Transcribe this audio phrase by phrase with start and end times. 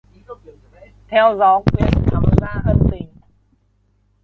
[1.09, 3.09] Theo gió thu quyện thắm dạ ân tình